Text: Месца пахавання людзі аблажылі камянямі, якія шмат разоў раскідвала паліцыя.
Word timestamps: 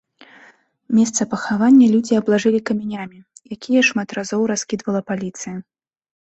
Месца 0.99 1.21
пахавання 1.33 1.85
людзі 1.95 2.17
аблажылі 2.21 2.61
камянямі, 2.69 3.19
якія 3.57 3.81
шмат 3.89 4.09
разоў 4.21 4.41
раскідвала 4.55 5.01
паліцыя. 5.13 5.55